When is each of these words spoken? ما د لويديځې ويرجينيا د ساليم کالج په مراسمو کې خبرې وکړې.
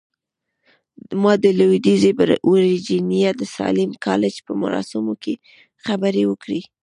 ما 1.21 1.33
د 1.43 1.45
لويديځې 1.59 2.11
ويرجينيا 2.49 3.31
د 3.37 3.41
ساليم 3.55 3.91
کالج 4.05 4.35
په 4.45 4.53
مراسمو 4.61 5.13
کې 5.23 5.33
خبرې 5.85 6.23
وکړې. 6.27 6.61